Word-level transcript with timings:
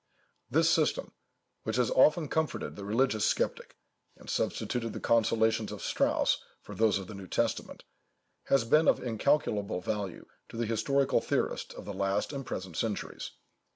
This 0.49 0.67
system—which 0.67 1.75
has 1.75 1.91
often 1.91 2.27
comforted 2.27 2.75
the 2.75 2.83
religious 2.83 3.23
sceptic, 3.23 3.77
and 4.17 4.27
substituted 4.27 4.93
the 4.93 4.99
consolations 4.99 5.71
of 5.71 5.83
Strauss 5.83 6.43
for 6.63 6.73
those 6.73 6.97
of 6.97 7.05
the 7.05 7.13
New 7.13 7.27
Testament—has 7.27 8.63
been 8.63 8.87
of 8.87 8.99
incalculable 9.03 9.79
value 9.79 10.25
to 10.49 10.57
the 10.57 10.65
historical 10.65 11.21
theorists 11.21 11.75
of 11.75 11.85
the 11.85 11.93
last 11.93 12.33
and 12.33 12.43
present 12.43 12.77
centuries. 12.77 13.29